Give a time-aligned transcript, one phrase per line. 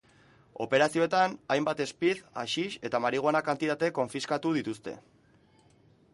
[0.63, 4.99] Operazioetan hainbat speed, haxix eta marihuana kantitate konfiskatu dituzte.